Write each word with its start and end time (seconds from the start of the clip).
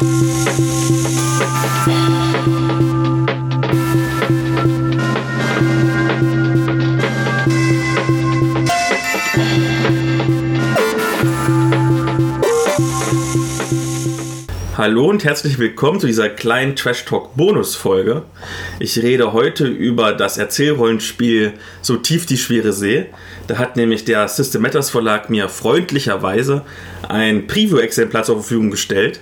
Hallo 0.00 0.06
und 15.08 15.24
herzlich 15.24 15.58
willkommen 15.58 15.98
zu 15.98 16.06
dieser 16.06 16.28
kleinen 16.28 16.76
Trash 16.76 17.04
Talk 17.04 17.34
Bonus-Folge. 17.34 18.22
Ich 18.78 19.02
rede 19.02 19.32
heute 19.32 19.66
über 19.66 20.12
das 20.12 20.38
Erzählrollenspiel 20.38 21.54
So 21.82 21.96
tief 21.96 22.26
die 22.26 22.38
schwere 22.38 22.72
See. 22.72 23.06
Da 23.48 23.58
hat 23.58 23.74
nämlich 23.74 24.04
der 24.04 24.28
System 24.28 24.62
Matters 24.62 24.90
Verlag 24.90 25.28
mir 25.30 25.48
freundlicherweise 25.48 26.62
ein 27.08 27.48
Preview-Exemplar 27.48 28.22
zur 28.22 28.36
Verfügung 28.36 28.70
gestellt. 28.70 29.18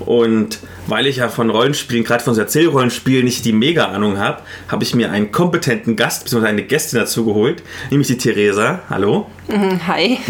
Und 0.00 0.58
weil 0.86 1.06
ich 1.06 1.16
ja 1.16 1.28
von 1.28 1.50
Rollenspielen, 1.50 2.04
gerade 2.04 2.22
von 2.22 2.34
so 2.34 2.40
Erzählrollenspielen, 2.40 3.24
nicht 3.24 3.44
die 3.44 3.52
Mega-Ahnung 3.52 4.18
habe, 4.18 4.42
habe 4.68 4.84
ich 4.84 4.94
mir 4.94 5.10
einen 5.10 5.32
kompetenten 5.32 5.96
Gast 5.96 6.24
bzw. 6.24 6.46
eine 6.46 6.62
Gästin 6.62 6.98
dazu 6.98 7.24
geholt, 7.24 7.62
nämlich 7.90 8.08
die 8.08 8.18
Theresa. 8.18 8.80
Hallo. 8.90 9.30
Hi. 9.86 10.18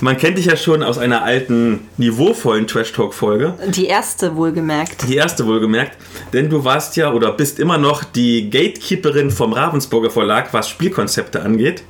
Man 0.00 0.16
kennt 0.16 0.38
dich 0.38 0.46
ja 0.46 0.56
schon 0.56 0.84
aus 0.84 0.96
einer 0.96 1.24
alten, 1.24 1.88
niveauvollen 1.96 2.68
Trash-Talk-Folge. 2.68 3.54
Die 3.68 3.86
erste 3.86 4.36
wohlgemerkt. 4.36 5.08
Die 5.08 5.16
erste 5.16 5.44
wohlgemerkt. 5.46 5.96
Denn 6.32 6.48
du 6.48 6.64
warst 6.64 6.96
ja 6.96 7.12
oder 7.12 7.32
bist 7.32 7.58
immer 7.58 7.78
noch 7.78 8.04
die 8.04 8.48
Gatekeeperin 8.48 9.32
vom 9.32 9.52
Ravensburger 9.52 10.10
Verlag, 10.10 10.52
was 10.52 10.68
Spielkonzepte 10.68 11.42
angeht. 11.42 11.82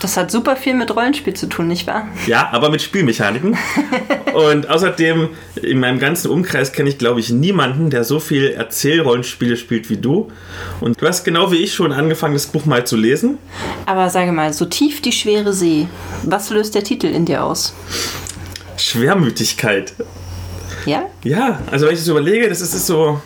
Das 0.00 0.16
hat 0.16 0.30
super 0.30 0.54
viel 0.56 0.74
mit 0.74 0.94
Rollenspiel 0.94 1.34
zu 1.34 1.48
tun, 1.48 1.66
nicht 1.66 1.86
wahr? 1.86 2.06
Ja, 2.26 2.48
aber 2.52 2.70
mit 2.70 2.82
Spielmechaniken. 2.82 3.56
Und 4.34 4.68
außerdem, 4.68 5.30
in 5.60 5.80
meinem 5.80 5.98
ganzen 5.98 6.30
Umkreis 6.30 6.72
kenne 6.72 6.88
ich, 6.88 6.98
glaube 6.98 7.20
ich, 7.20 7.30
niemanden, 7.30 7.90
der 7.90 8.04
so 8.04 8.20
viel 8.20 8.50
Erzählrollenspiele 8.50 9.56
spielt 9.56 9.90
wie 9.90 9.96
du. 9.96 10.30
Und 10.80 11.00
du 11.00 11.06
hast 11.06 11.24
genau 11.24 11.50
wie 11.50 11.56
ich 11.56 11.74
schon 11.74 11.92
angefangen, 11.92 12.34
das 12.34 12.46
Buch 12.46 12.64
mal 12.64 12.86
zu 12.86 12.96
lesen. 12.96 13.38
Aber 13.86 14.08
sage 14.10 14.32
mal, 14.32 14.52
so 14.52 14.66
tief 14.66 15.00
die 15.00 15.12
schwere 15.12 15.52
See, 15.52 15.88
was 16.22 16.50
löst 16.50 16.74
der 16.74 16.84
Titel 16.84 17.06
in 17.06 17.24
dir 17.24 17.44
aus? 17.44 17.55
Schwermütigkeit. 18.76 19.94
Ja? 20.84 21.06
Ja, 21.24 21.60
also 21.70 21.86
wenn 21.86 21.94
ich 21.94 22.00
das 22.00 22.08
überlege, 22.08 22.48
das 22.48 22.60
ist, 22.60 22.74
ist 22.74 22.86
so, 22.86 23.20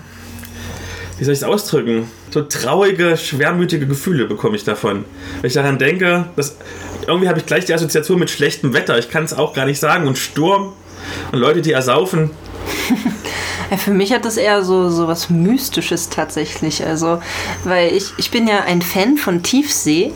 wie 1.19 1.25
soll 1.25 1.35
ich 1.35 1.41
es 1.41 1.45
ausdrücken? 1.45 2.09
So 2.31 2.43
traurige, 2.43 3.17
schwermütige 3.17 3.87
Gefühle 3.87 4.27
bekomme 4.27 4.57
ich 4.57 4.65
davon. 4.65 5.05
Wenn 5.41 5.49
ich 5.49 5.55
daran 5.55 5.79
denke, 5.79 6.27
dass 6.37 6.57
irgendwie 7.07 7.29
habe 7.29 7.39
ich 7.39 7.47
gleich 7.47 7.65
die 7.65 7.75
Assoziation 7.75 8.19
mit 8.19 8.31
schlechtem 8.31 8.73
Wetter. 8.73 8.99
Ich 8.99 9.11
kann 9.11 9.25
es 9.25 9.33
auch 9.33 9.53
gar 9.53 9.67
nicht 9.67 9.81
sagen. 9.81 10.07
Und 10.07 10.17
Sturm 10.17 10.73
und 11.33 11.39
Leute, 11.39 11.61
die 11.61 11.73
ersaufen. 11.73 12.31
Ja, 13.71 13.77
für 13.77 13.93
mich 13.93 14.13
hat 14.13 14.25
das 14.25 14.37
eher 14.37 14.65
so, 14.65 14.91
so 14.91 15.07
was 15.07 15.31
Mystisches 15.31 16.09
tatsächlich. 16.09 16.85
Also, 16.85 17.23
weil 17.63 17.95
ich, 17.95 18.13
ich 18.17 18.33
bin 18.33 18.49
ja 18.49 18.65
ein 18.65 18.83
Fan 18.83 19.17
von 19.17 19.45
Tiefsee. 19.45 20.13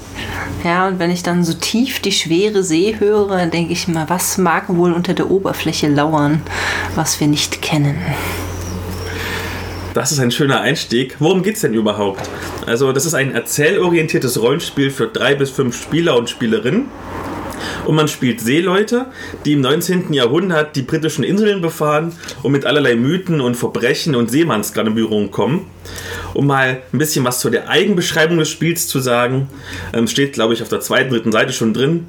Ja, 0.64 0.88
und 0.88 0.98
wenn 0.98 1.12
ich 1.12 1.22
dann 1.22 1.44
so 1.44 1.55
tief 1.55 2.00
die 2.00 2.10
schwere 2.10 2.64
See 2.64 2.97
höre, 2.98 3.28
dann 3.28 3.52
denke 3.52 3.72
ich 3.72 3.86
immer, 3.86 4.08
was 4.08 4.38
mag 4.38 4.64
wohl 4.69 4.92
unter 4.92 5.14
der 5.14 5.30
Oberfläche 5.30 5.88
lauern, 5.88 6.42
was 6.97 7.20
wir 7.20 7.28
nicht 7.28 7.62
kennen. 7.62 7.97
Das 9.94 10.10
ist 10.10 10.19
ein 10.19 10.32
schöner 10.32 10.60
Einstieg. 10.60 11.16
Worum 11.20 11.44
geht 11.44 11.55
es 11.55 11.60
denn 11.60 11.75
überhaupt? 11.75 12.28
Also, 12.66 12.91
das 12.92 13.06
ist 13.06 13.14
ein 13.14 13.32
erzählorientiertes 13.32 14.42
Rollenspiel 14.42 14.91
für 14.91 15.06
drei 15.06 15.36
bis 15.36 15.50
fünf 15.50 15.80
Spieler 15.80 16.16
und 16.16 16.28
Spielerinnen. 16.28 16.86
Und 17.86 17.94
man 17.94 18.08
spielt 18.08 18.40
Seeleute, 18.40 19.06
die 19.44 19.52
im 19.52 19.60
19. 19.60 20.12
Jahrhundert 20.12 20.76
die 20.76 20.82
britischen 20.82 21.24
Inseln 21.24 21.60
befahren 21.60 22.12
und 22.42 22.52
mit 22.52 22.64
allerlei 22.66 22.94
Mythen 22.96 23.40
und 23.40 23.56
Verbrechen 23.56 24.14
und 24.14 24.30
Berührung 24.94 25.30
kommen. 25.30 25.66
Um 26.32 26.46
mal 26.46 26.82
ein 26.92 26.98
bisschen 26.98 27.24
was 27.24 27.40
zu 27.40 27.50
der 27.50 27.68
Eigenbeschreibung 27.68 28.38
des 28.38 28.48
Spiels 28.48 28.88
zu 28.88 29.00
sagen, 29.00 29.48
ähm, 29.92 30.08
steht, 30.08 30.32
glaube 30.32 30.54
ich, 30.54 30.62
auf 30.62 30.69
der 30.69 30.80
zweiten, 30.80 31.10
dritten 31.10 31.32
Seite 31.32 31.53
schon 31.53 31.74
drin. 31.74 32.06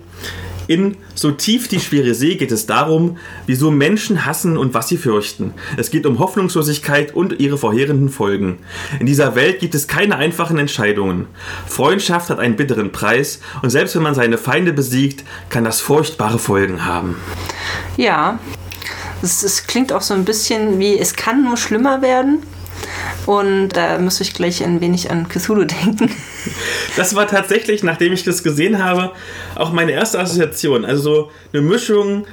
In 0.67 0.97
So 1.13 1.31
tief 1.31 1.67
die 1.67 1.79
schwere 1.79 2.13
See 2.13 2.35
geht 2.35 2.51
es 2.51 2.65
darum, 2.65 3.17
wieso 3.45 3.71
Menschen 3.71 4.25
hassen 4.25 4.57
und 4.57 4.73
was 4.73 4.87
sie 4.87 4.97
fürchten. 4.97 5.53
Es 5.77 5.91
geht 5.91 6.05
um 6.05 6.19
Hoffnungslosigkeit 6.19 7.13
und 7.13 7.39
ihre 7.39 7.57
vorherenden 7.57 8.09
Folgen. 8.09 8.57
In 8.99 9.05
dieser 9.05 9.35
Welt 9.35 9.59
gibt 9.59 9.75
es 9.75 9.87
keine 9.87 10.15
einfachen 10.15 10.57
Entscheidungen. 10.57 11.27
Freundschaft 11.67 12.29
hat 12.29 12.39
einen 12.39 12.55
bitteren 12.55 12.91
Preis 12.91 13.39
und 13.61 13.69
selbst 13.69 13.95
wenn 13.95 14.03
man 14.03 14.15
seine 14.15 14.37
Feinde 14.37 14.73
besiegt, 14.73 15.23
kann 15.49 15.63
das 15.63 15.81
furchtbare 15.81 16.39
Folgen 16.39 16.85
haben. 16.85 17.15
Ja, 17.97 18.39
es 19.21 19.67
klingt 19.67 19.93
auch 19.93 20.01
so 20.01 20.13
ein 20.13 20.25
bisschen 20.25 20.79
wie, 20.79 20.97
es 20.97 21.15
kann 21.15 21.43
nur 21.43 21.57
schlimmer 21.57 22.01
werden. 22.01 22.43
Und 23.25 23.69
da 23.69 23.97
muss 23.97 24.21
ich 24.21 24.33
gleich 24.33 24.63
ein 24.63 24.81
wenig 24.81 25.09
an 25.09 25.27
Cthulhu 25.27 25.63
denken. 25.83 26.11
Das 26.95 27.15
war 27.15 27.27
tatsächlich, 27.27 27.83
nachdem 27.83 28.13
ich 28.13 28.23
das 28.23 28.43
gesehen 28.43 28.83
habe, 28.83 29.11
auch 29.55 29.71
meine 29.71 29.91
erste 29.91 30.19
Assoziation. 30.19 30.85
Also 30.85 31.01
so 31.01 31.31
eine 31.53 31.61
Mischung 31.61 32.25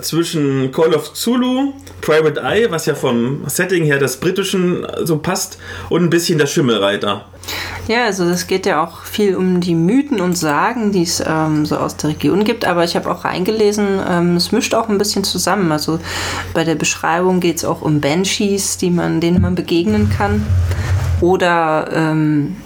zwischen 0.00 0.72
Call 0.72 0.94
of 0.94 1.12
Zulu, 1.14 1.72
Private 2.00 2.40
Eye, 2.40 2.70
was 2.70 2.86
ja 2.86 2.94
vom 2.94 3.42
Setting 3.46 3.84
her 3.84 3.98
des 3.98 4.16
Britischen 4.16 4.86
so 5.02 5.18
passt, 5.18 5.58
und 5.88 6.02
ein 6.02 6.10
bisschen 6.10 6.38
der 6.38 6.46
Schimmelreiter. 6.46 7.26
Ja, 7.88 8.04
also 8.04 8.24
es 8.24 8.46
geht 8.46 8.66
ja 8.66 8.82
auch 8.82 9.02
viel 9.02 9.34
um 9.34 9.60
die 9.60 9.74
Mythen 9.74 10.20
und 10.20 10.38
Sagen, 10.38 10.92
die 10.92 11.02
es 11.02 11.22
ähm, 11.26 11.66
so 11.66 11.76
aus 11.76 11.96
der 11.96 12.10
Region 12.10 12.44
gibt, 12.44 12.64
aber 12.64 12.84
ich 12.84 12.94
habe 12.94 13.10
auch 13.10 13.24
reingelesen, 13.24 14.00
ähm, 14.08 14.36
es 14.36 14.52
mischt 14.52 14.74
auch 14.74 14.88
ein 14.88 14.98
bisschen 14.98 15.24
zusammen. 15.24 15.72
Also 15.72 15.98
bei 16.54 16.62
der 16.62 16.76
Beschreibung 16.76 17.40
geht 17.40 17.56
es 17.56 17.64
auch 17.64 17.82
um 17.82 18.00
Banshees, 18.00 18.78
die 18.78 18.90
man, 18.90 19.20
denen 19.20 19.42
man 19.42 19.56
begegnen 19.56 20.10
kann. 20.16 20.46
Oder 21.20 21.88
ähm, 21.92 22.56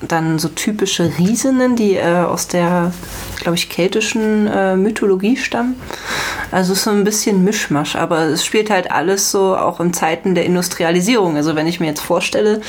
dann 0.00 0.38
so 0.38 0.48
typische 0.48 1.10
Riesinnen, 1.18 1.76
die 1.76 1.94
äh, 1.94 2.24
aus 2.24 2.48
der, 2.48 2.92
glaube 3.40 3.56
ich, 3.56 3.68
keltischen 3.68 4.46
äh, 4.46 4.76
Mythologie 4.76 5.36
stammen. 5.36 5.76
Also 6.54 6.72
so 6.74 6.90
ein 6.90 7.02
bisschen 7.02 7.42
Mischmasch, 7.42 7.96
aber 7.96 8.26
es 8.26 8.44
spielt 8.44 8.70
halt 8.70 8.92
alles 8.92 9.32
so 9.32 9.56
auch 9.56 9.80
in 9.80 9.92
Zeiten 9.92 10.36
der 10.36 10.44
Industrialisierung. 10.44 11.34
Also 11.34 11.56
wenn 11.56 11.66
ich 11.66 11.80
mir 11.80 11.86
jetzt 11.86 12.00
vorstelle, 12.00 12.60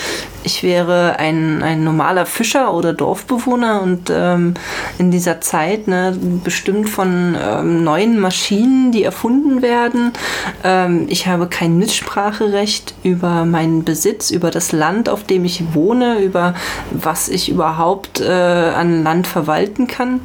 ich 0.42 0.64
wäre 0.64 1.20
ein, 1.20 1.62
ein 1.62 1.84
normaler 1.84 2.26
Fischer 2.26 2.74
oder 2.74 2.94
Dorfbewohner 2.94 3.84
und 3.84 4.10
ähm, 4.12 4.56
in 4.98 5.12
dieser 5.12 5.40
Zeit 5.40 5.88
ne, 5.88 6.18
bestimmt 6.44 6.90
von 6.90 7.38
ähm, 7.40 7.84
neuen 7.84 8.20
Maschinen, 8.20 8.92
die 8.92 9.04
erfunden 9.04 9.62
werden. 9.62 10.14
Ähm, 10.64 11.06
ich 11.08 11.28
habe 11.28 11.46
kein 11.46 11.78
Mitspracherecht 11.78 12.96
über 13.04 13.46
meinen 13.46 13.84
Besitz, 13.84 14.32
über 14.32 14.50
das 14.50 14.72
Land, 14.72 15.10
auf 15.10 15.26
dem 15.26 15.46
ich 15.46 15.76
wohne, 15.76 16.22
über 16.24 16.56
was 16.90 17.30
ich 17.30 17.50
überhaupt 17.50 18.20
äh, 18.20 18.32
an 18.32 19.04
Land 19.04 19.28
verwalten 19.28 19.86
kann 19.86 20.22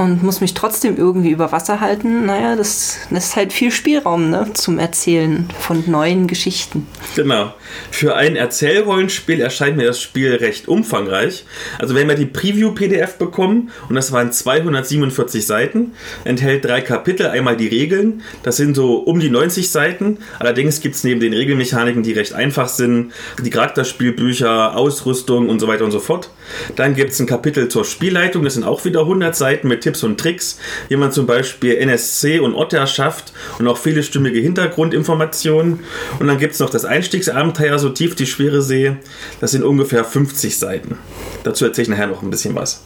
und 0.00 0.22
muss 0.22 0.40
mich 0.40 0.54
trotzdem 0.54 0.96
irgendwie 0.96 1.30
über 1.30 1.52
Wasser 1.52 1.80
halten, 1.80 2.26
naja, 2.26 2.56
das, 2.56 2.98
das 3.10 3.26
ist 3.26 3.36
halt 3.36 3.52
viel 3.52 3.70
Spielraum 3.70 4.30
ne, 4.30 4.50
zum 4.54 4.78
Erzählen 4.78 5.48
von 5.58 5.84
neuen 5.86 6.26
Geschichten. 6.26 6.86
Genau. 7.14 7.52
Für 7.90 8.16
ein 8.16 8.36
Erzählrollenspiel 8.36 9.40
erscheint 9.40 9.76
mir 9.76 9.86
das 9.86 10.00
Spiel 10.00 10.34
recht 10.34 10.68
umfangreich. 10.68 11.44
Also 11.78 11.94
wenn 11.94 12.08
wir 12.08 12.14
die 12.14 12.26
Preview-PDF 12.26 13.18
bekommen, 13.18 13.70
und 13.88 13.94
das 13.94 14.12
waren 14.12 14.32
247 14.32 15.46
Seiten, 15.46 15.92
enthält 16.24 16.64
drei 16.64 16.80
Kapitel, 16.80 17.26
einmal 17.26 17.56
die 17.56 17.68
Regeln, 17.68 18.22
das 18.42 18.56
sind 18.56 18.74
so 18.74 18.96
um 18.98 19.20
die 19.20 19.30
90 19.30 19.70
Seiten. 19.70 20.18
Allerdings 20.38 20.80
gibt 20.80 20.94
es 20.94 21.04
neben 21.04 21.20
den 21.20 21.32
Regelmechaniken, 21.32 22.02
die 22.02 22.12
recht 22.12 22.32
einfach 22.32 22.68
sind, 22.68 23.12
die 23.42 23.50
Charakterspielbücher, 23.50 24.76
Ausrüstung 24.76 25.48
und 25.48 25.60
so 25.60 25.68
weiter 25.68 25.84
und 25.84 25.90
so 25.90 26.00
fort. 26.00 26.30
Dann 26.76 26.94
gibt 26.94 27.12
es 27.12 27.20
ein 27.20 27.26
Kapitel 27.26 27.68
zur 27.68 27.84
Spielleitung, 27.84 28.44
das 28.44 28.54
sind 28.54 28.64
auch 28.64 28.84
wieder 28.84 29.00
100 29.00 29.34
Seiten 29.36 29.68
mit 29.68 29.82
Tipps 29.82 30.02
und 30.02 30.18
Tricks, 30.18 30.58
wie 30.88 30.96
man 30.96 31.12
zum 31.12 31.26
Beispiel 31.26 31.76
NSC 31.76 32.40
und 32.40 32.54
Otter 32.54 32.86
schafft 32.86 33.32
und 33.58 33.68
auch 33.68 33.78
viele 33.78 34.02
stimmige 34.02 34.40
Hintergrundinformationen. 34.40 35.80
Und 36.18 36.26
dann 36.26 36.38
gibt 36.38 36.54
es 36.54 36.60
noch 36.60 36.70
das 36.70 36.84
Einstiegsabenteuer 36.84 37.59
So 37.78 37.90
tief 37.90 38.14
die 38.14 38.26
schwere 38.26 38.62
See, 38.62 38.96
das 39.40 39.50
sind 39.50 39.62
ungefähr 39.64 40.04
50 40.04 40.58
Seiten. 40.58 40.98
Dazu 41.44 41.64
erzähle 41.64 41.82
ich 41.82 41.88
nachher 41.88 42.06
noch 42.06 42.22
ein 42.22 42.30
bisschen 42.30 42.54
was. 42.54 42.84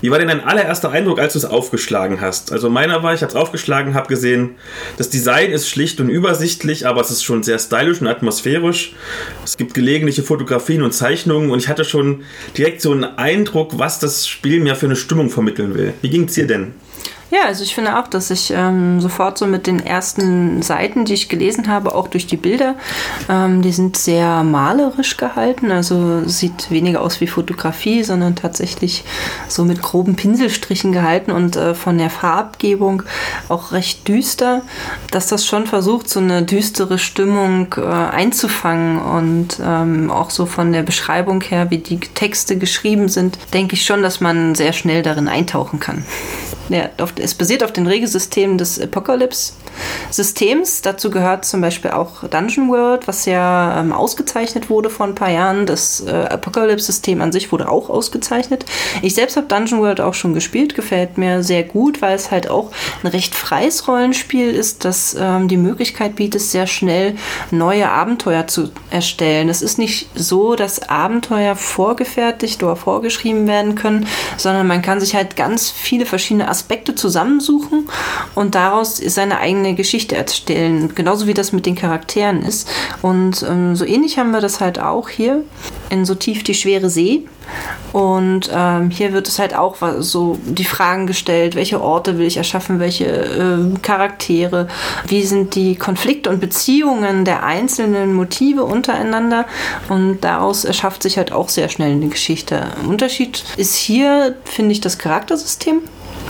Wie 0.00 0.10
war 0.10 0.18
denn 0.18 0.28
dein 0.28 0.44
allererster 0.44 0.90
Eindruck, 0.90 1.18
als 1.18 1.34
du 1.34 1.38
es 1.38 1.44
aufgeschlagen 1.44 2.20
hast? 2.20 2.52
Also 2.52 2.68
meiner 2.68 3.02
war, 3.02 3.14
ich 3.14 3.22
habe 3.22 3.30
es 3.30 3.36
aufgeschlagen, 3.36 3.94
habe 3.94 4.08
gesehen, 4.08 4.56
das 4.96 5.10
Design 5.10 5.52
ist 5.52 5.68
schlicht 5.68 6.00
und 6.00 6.08
übersichtlich, 6.08 6.86
aber 6.86 7.00
es 7.00 7.10
ist 7.10 7.22
schon 7.22 7.42
sehr 7.42 7.58
stylisch 7.58 8.00
und 8.00 8.08
atmosphärisch. 8.08 8.94
Es 9.44 9.56
gibt 9.56 9.74
gelegentliche 9.74 10.22
Fotografien 10.22 10.82
und 10.82 10.92
Zeichnungen 10.92 11.50
und 11.50 11.60
ich 11.60 11.68
hatte 11.68 11.84
schon 11.84 12.24
direkt 12.56 12.80
so 12.80 12.92
einen 12.92 13.04
Eindruck, 13.04 13.78
was 13.78 13.98
das 13.98 14.26
Spiel 14.26 14.60
mir 14.60 14.74
für 14.76 14.86
eine 14.86 14.96
Stimmung 14.96 15.30
vermitteln 15.30 15.74
will. 15.74 15.94
Wie 16.02 16.10
ging 16.10 16.24
es 16.24 16.34
dir 16.34 16.46
denn? 16.46 16.74
Ja, 17.30 17.40
also 17.46 17.64
ich 17.64 17.74
finde 17.74 17.98
auch, 17.98 18.06
dass 18.06 18.30
ich 18.30 18.52
ähm, 18.54 19.00
sofort 19.00 19.36
so 19.36 19.46
mit 19.46 19.66
den 19.66 19.84
ersten 19.84 20.62
Seiten, 20.62 21.04
die 21.04 21.14
ich 21.14 21.28
gelesen 21.28 21.66
habe, 21.66 21.92
auch 21.94 22.06
durch 22.06 22.28
die 22.28 22.36
Bilder, 22.36 22.76
ähm, 23.28 23.62
die 23.62 23.72
sind 23.72 23.96
sehr 23.96 24.44
malerisch 24.44 25.16
gehalten. 25.16 25.72
Also 25.72 26.22
sieht 26.28 26.70
weniger 26.70 27.00
aus 27.00 27.20
wie 27.20 27.26
Fotografie, 27.26 28.04
sondern 28.04 28.36
tatsächlich 28.36 29.02
so 29.48 29.64
mit 29.64 29.82
groben 29.82 30.14
Pinselstrichen 30.14 30.92
gehalten 30.92 31.32
und 31.32 31.56
äh, 31.56 31.74
von 31.74 31.98
der 31.98 32.10
Farbgebung 32.10 33.02
auch 33.48 33.72
recht 33.72 34.06
düster, 34.06 34.62
dass 35.10 35.26
das 35.26 35.44
schon 35.44 35.66
versucht, 35.66 36.08
so 36.08 36.20
eine 36.20 36.44
düstere 36.44 36.98
Stimmung 36.98 37.74
äh, 37.76 37.82
einzufangen 37.82 39.00
und 39.00 39.60
ähm, 39.60 40.12
auch 40.12 40.30
so 40.30 40.46
von 40.46 40.72
der 40.72 40.84
Beschreibung 40.84 41.40
her, 41.40 41.70
wie 41.70 41.78
die 41.78 41.98
Texte 41.98 42.56
geschrieben 42.56 43.08
sind, 43.08 43.36
denke 43.52 43.74
ich 43.74 43.84
schon, 43.84 44.02
dass 44.02 44.20
man 44.20 44.54
sehr 44.54 44.72
schnell 44.72 45.02
darin 45.02 45.26
eintauchen 45.26 45.80
kann. 45.80 46.04
Ja, 46.68 46.90
es 47.20 47.34
basiert 47.34 47.62
auf 47.62 47.72
den 47.72 47.86
Regelsystemen 47.86 48.58
des 48.58 48.80
Apocalypse-Systems. 49.76 50.82
Dazu 50.82 51.10
gehört 51.10 51.44
zum 51.44 51.60
Beispiel 51.60 51.90
auch 51.90 52.24
Dungeon 52.28 52.68
World, 52.68 53.08
was 53.08 53.26
ja 53.26 53.80
ähm, 53.80 53.92
ausgezeichnet 53.92 54.70
wurde 54.70 54.90
vor 54.90 55.06
ein 55.06 55.14
paar 55.14 55.30
Jahren. 55.30 55.66
Das 55.66 56.00
äh, 56.00 56.10
Apocalypse-System 56.10 57.20
an 57.20 57.32
sich 57.32 57.52
wurde 57.52 57.68
auch 57.68 57.90
ausgezeichnet. 57.90 58.64
Ich 59.02 59.14
selbst 59.14 59.36
habe 59.36 59.46
Dungeon 59.46 59.80
World 59.80 60.00
auch 60.00 60.14
schon 60.14 60.34
gespielt, 60.34 60.74
gefällt 60.74 61.18
mir 61.18 61.42
sehr 61.42 61.62
gut, 61.62 62.02
weil 62.02 62.14
es 62.14 62.30
halt 62.30 62.50
auch 62.50 62.70
ein 63.02 63.08
recht 63.08 63.34
freies 63.34 63.88
Rollenspiel 63.88 64.50
ist, 64.50 64.84
das 64.84 65.16
ähm, 65.18 65.48
die 65.48 65.56
Möglichkeit 65.56 66.16
bietet, 66.16 66.42
sehr 66.42 66.66
schnell 66.66 67.16
neue 67.50 67.88
Abenteuer 67.88 68.46
zu 68.46 68.70
erstellen. 68.90 69.48
Es 69.48 69.62
ist 69.62 69.78
nicht 69.78 70.08
so, 70.14 70.56
dass 70.56 70.88
Abenteuer 70.88 71.56
vorgefertigt 71.56 72.62
oder 72.62 72.76
vorgeschrieben 72.76 73.46
werden 73.46 73.74
können, 73.74 74.06
sondern 74.36 74.66
man 74.66 74.82
kann 74.82 75.00
sich 75.00 75.14
halt 75.14 75.36
ganz 75.36 75.70
viele 75.70 76.06
verschiedene 76.06 76.48
Aspekte 76.48 76.94
zusammensuchen 76.94 77.88
und 78.34 78.54
daraus 78.54 78.96
seine 78.96 79.38
eigene 79.38 79.65
Geschichte 79.74 80.16
erstellen. 80.16 80.94
Genauso 80.94 81.26
wie 81.26 81.34
das 81.34 81.52
mit 81.52 81.66
den 81.66 81.74
Charakteren 81.74 82.42
ist. 82.42 82.68
Und 83.02 83.44
ähm, 83.48 83.76
so 83.76 83.84
ähnlich 83.84 84.18
haben 84.18 84.30
wir 84.30 84.40
das 84.40 84.60
halt 84.60 84.78
auch 84.78 85.08
hier 85.08 85.42
in 85.90 86.04
So 86.04 86.14
tief 86.14 86.44
die 86.44 86.54
schwere 86.54 86.90
See. 86.90 87.26
Und 87.92 88.50
ähm, 88.52 88.90
hier 88.90 89.12
wird 89.12 89.28
es 89.28 89.38
halt 89.38 89.54
auch 89.54 89.76
so 90.00 90.38
die 90.44 90.64
Fragen 90.64 91.06
gestellt, 91.06 91.54
welche 91.54 91.80
Orte 91.80 92.18
will 92.18 92.26
ich 92.26 92.36
erschaffen, 92.36 92.80
welche 92.80 93.06
äh, 93.06 93.78
Charaktere, 93.80 94.68
wie 95.06 95.22
sind 95.22 95.54
die 95.54 95.76
Konflikte 95.76 96.28
und 96.30 96.40
Beziehungen 96.40 97.24
der 97.24 97.44
einzelnen 97.44 98.12
Motive 98.12 98.64
untereinander. 98.64 99.46
Und 99.88 100.20
daraus 100.22 100.64
erschafft 100.64 101.02
sich 101.02 101.16
halt 101.16 101.32
auch 101.32 101.48
sehr 101.48 101.68
schnell 101.68 101.92
eine 101.92 102.08
Geschichte. 102.08 102.66
Unterschied 102.86 103.44
ist 103.56 103.74
hier, 103.74 104.34
finde 104.44 104.72
ich, 104.72 104.80
das 104.80 104.98
Charaktersystem. 104.98 105.80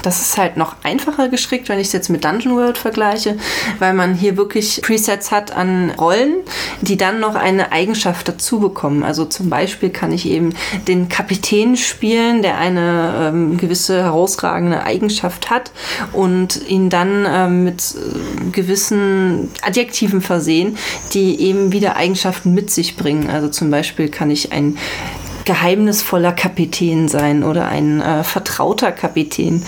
Das 0.07 0.21
ist 0.21 0.39
halt 0.39 0.57
noch 0.57 0.77
einfacher 0.85 1.29
gestrickt, 1.29 1.69
wenn 1.69 1.81
ich 1.81 1.89
es 1.89 1.93
jetzt 1.93 2.11
mit 2.11 2.25
Dungeon 2.25 2.55
World 2.55 2.79
vergleiche, 2.79 3.37
weil 3.81 3.93
man 3.93 4.15
hier 4.15 4.37
wirklich 4.37 4.81
Presets 4.81 5.33
hat 5.33 5.51
an 5.51 5.91
Rollen, 5.99 6.45
die 6.81 6.97
dann 6.97 7.19
noch 7.19 7.35
eine 7.35 7.73
Eigenschaft 7.73 8.29
dazu 8.29 8.61
bekommen. 8.61 9.03
Also 9.03 9.25
zum 9.25 9.51
Beispiel 9.51 9.91
kann 9.91 10.13
ich 10.13 10.29
eben 10.29 10.55
den 10.87 11.09
Kapitän 11.09 11.77
spielen, 11.77 12.43
der 12.43 12.57
eine 12.57 13.31
ähm, 13.33 13.57
gewisse 13.57 14.01
herausragende 14.05 14.85
Eigenschaft 14.85 15.51
hat 15.51 15.73
und 16.13 16.69
ihn 16.69 16.89
dann 16.89 17.27
ähm, 17.29 17.65
mit 17.65 17.83
äh, 17.97 18.51
gewissen 18.53 19.51
Adjektiven 19.63 20.21
versehen, 20.21 20.79
die 21.15 21.41
eben 21.41 21.73
wieder 21.73 21.97
Eigenschaften 21.97 22.55
mit 22.55 22.71
sich 22.71 22.97
bringen. 22.97 23.29
Also 23.29 23.49
zum 23.49 23.73
Beispiel 23.73 24.09
kann 24.09 24.31
ich 24.31 24.53
ein 24.53 24.79
geheimnisvoller 25.47 26.33
Kapitän 26.33 27.09
sein 27.09 27.43
oder 27.43 27.67
ein 27.67 28.03
äh, 28.03 28.23
vertrauter 28.25 28.93
Kapitän. 28.93 29.63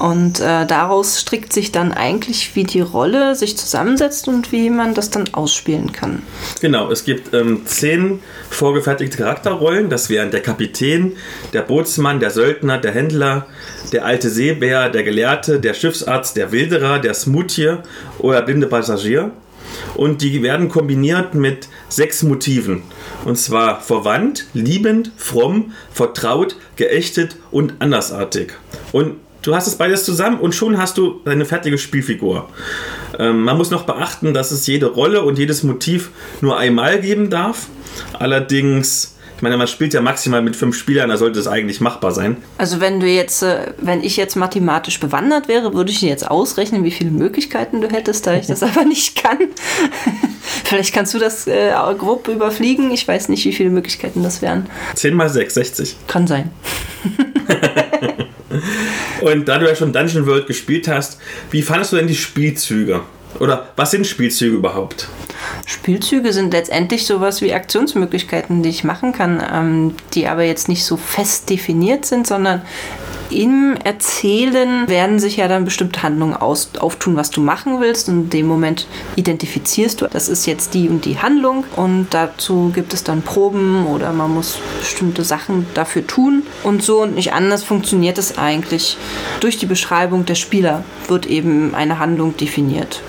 Und 0.00 0.40
äh, 0.40 0.66
daraus 0.66 1.20
strickt 1.20 1.52
sich 1.52 1.72
dann 1.72 1.92
eigentlich, 1.92 2.56
wie 2.56 2.64
die 2.64 2.80
Rolle 2.80 3.34
sich 3.34 3.58
zusammensetzt 3.58 4.28
und 4.28 4.50
wie 4.50 4.70
man 4.70 4.94
das 4.94 5.10
dann 5.10 5.34
ausspielen 5.34 5.92
kann. 5.92 6.22
Genau, 6.62 6.90
es 6.90 7.04
gibt 7.04 7.34
ähm, 7.34 7.66
zehn 7.66 8.20
vorgefertigte 8.48 9.18
Charakterrollen. 9.18 9.90
Das 9.90 10.08
wären 10.08 10.30
der 10.30 10.40
Kapitän, 10.40 11.16
der 11.52 11.62
Bootsmann, 11.62 12.18
der 12.18 12.30
Söldner, 12.30 12.78
der 12.78 12.92
Händler, 12.92 13.46
der 13.92 14.06
alte 14.06 14.30
Seebär, 14.30 14.88
der 14.88 15.02
Gelehrte, 15.02 15.60
der 15.60 15.74
Schiffsarzt, 15.74 16.34
der 16.34 16.50
Wilderer, 16.50 16.98
der 16.98 17.12
Smoothie 17.12 17.76
oder 18.18 18.40
blinde 18.40 18.68
Passagier. 18.68 19.32
Und 19.94 20.22
die 20.22 20.42
werden 20.42 20.70
kombiniert 20.70 21.34
mit 21.34 21.68
sechs 21.90 22.22
Motiven. 22.22 22.82
Und 23.26 23.38
zwar 23.38 23.82
verwandt, 23.82 24.46
liebend, 24.54 25.12
fromm, 25.18 25.72
vertraut, 25.92 26.56
geächtet 26.76 27.36
und 27.50 27.74
andersartig. 27.80 28.54
Und 28.92 29.16
du 29.42 29.54
hast 29.54 29.66
es 29.66 29.76
beides 29.76 30.04
zusammen 30.04 30.38
und 30.40 30.54
schon 30.54 30.78
hast 30.78 30.98
du 30.98 31.20
deine 31.24 31.44
fertige 31.44 31.78
Spielfigur. 31.78 32.48
Ähm, 33.18 33.42
man 33.42 33.56
muss 33.56 33.70
noch 33.70 33.84
beachten, 33.84 34.34
dass 34.34 34.50
es 34.50 34.66
jede 34.66 34.86
Rolle 34.86 35.22
und 35.22 35.38
jedes 35.38 35.62
Motiv 35.62 36.10
nur 36.40 36.58
einmal 36.58 37.00
geben 37.00 37.30
darf. 37.30 37.68
Allerdings 38.18 39.16
ich 39.40 39.42
meine, 39.42 39.56
man 39.56 39.68
spielt 39.68 39.94
ja 39.94 40.02
maximal 40.02 40.42
mit 40.42 40.54
fünf 40.54 40.76
Spielern, 40.76 41.08
da 41.08 41.16
sollte 41.16 41.40
es 41.40 41.48
eigentlich 41.48 41.80
machbar 41.80 42.12
sein. 42.12 42.36
Also 42.58 42.78
wenn 42.78 43.00
du 43.00 43.06
jetzt, 43.06 43.42
äh, 43.42 43.72
wenn 43.78 44.04
ich 44.04 44.18
jetzt 44.18 44.36
mathematisch 44.36 45.00
bewandert 45.00 45.48
wäre, 45.48 45.72
würde 45.72 45.90
ich 45.90 46.00
dir 46.00 46.10
jetzt 46.10 46.30
ausrechnen, 46.30 46.84
wie 46.84 46.90
viele 46.90 47.10
Möglichkeiten 47.10 47.80
du 47.80 47.88
hättest, 47.88 48.26
da 48.26 48.34
ich 48.34 48.48
das 48.48 48.62
aber 48.62 48.84
nicht 48.84 49.16
kann. 49.16 49.38
Vielleicht 50.64 50.92
kannst 50.92 51.14
du 51.14 51.18
das 51.18 51.46
äh, 51.46 51.72
grob 51.96 52.28
überfliegen. 52.28 52.90
Ich 52.90 53.08
weiß 53.08 53.30
nicht, 53.30 53.46
wie 53.46 53.54
viele 53.54 53.70
Möglichkeiten 53.70 54.22
das 54.22 54.42
wären. 54.42 54.68
10 54.94 55.14
mal 55.14 55.30
6, 55.30 55.54
60. 55.54 55.96
Kann 56.06 56.26
sein. 56.26 56.50
Und 59.22 59.46
da 59.46 59.58
du 59.58 59.68
ja 59.68 59.74
schon 59.74 59.92
Dungeon 59.92 60.26
World 60.26 60.46
gespielt 60.46 60.88
hast, 60.88 61.18
wie 61.50 61.62
fandest 61.62 61.92
du 61.92 61.96
denn 61.96 62.06
die 62.06 62.14
Spielzüge? 62.14 63.02
Oder 63.38 63.68
was 63.76 63.92
sind 63.92 64.06
Spielzüge 64.06 64.56
überhaupt? 64.56 65.08
Spielzüge 65.66 66.32
sind 66.32 66.52
letztendlich 66.52 67.06
sowas 67.06 67.40
wie 67.42 67.54
Aktionsmöglichkeiten, 67.54 68.62
die 68.62 68.70
ich 68.70 68.84
machen 68.84 69.12
kann, 69.12 69.42
ähm, 69.52 69.94
die 70.14 70.26
aber 70.26 70.42
jetzt 70.42 70.68
nicht 70.68 70.84
so 70.84 70.96
fest 70.96 71.48
definiert 71.48 72.04
sind, 72.04 72.26
sondern 72.26 72.62
im 73.30 73.76
Erzählen 73.82 74.88
werden 74.88 75.18
sich 75.18 75.36
ja 75.36 75.48
dann 75.48 75.64
bestimmte 75.64 76.02
Handlungen 76.02 76.34
aus, 76.34 76.70
auftun, 76.78 77.16
was 77.16 77.30
du 77.30 77.40
machen 77.40 77.80
willst. 77.80 78.08
Und 78.08 78.24
in 78.24 78.30
dem 78.30 78.46
Moment 78.46 78.86
identifizierst 79.16 80.00
du, 80.00 80.06
das 80.08 80.28
ist 80.28 80.46
jetzt 80.46 80.74
die 80.74 80.88
und 80.88 81.04
die 81.04 81.18
Handlung. 81.18 81.64
Und 81.76 82.08
dazu 82.10 82.70
gibt 82.74 82.92
es 82.92 83.04
dann 83.04 83.22
Proben 83.22 83.86
oder 83.86 84.12
man 84.12 84.34
muss 84.34 84.58
bestimmte 84.80 85.24
Sachen 85.24 85.66
dafür 85.74 86.06
tun. 86.06 86.42
Und 86.62 86.82
so 86.82 87.02
und 87.02 87.14
nicht 87.14 87.32
anders 87.32 87.62
funktioniert 87.62 88.18
es 88.18 88.38
eigentlich. 88.38 88.96
Durch 89.40 89.58
die 89.58 89.66
Beschreibung 89.66 90.26
der 90.26 90.34
Spieler 90.34 90.84
wird 91.08 91.26
eben 91.26 91.74
eine 91.74 91.98
Handlung 91.98 92.36
definiert. 92.36 93.02